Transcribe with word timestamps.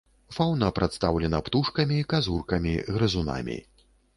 Фаўна 0.35 0.69
прадстаўлена 0.77 1.41
птушкамі, 1.49 1.99
казуркамі, 2.15 2.73
грызунамі. 2.97 3.63